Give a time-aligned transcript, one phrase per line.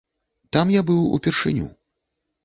[0.55, 1.67] Там я быў упершыню.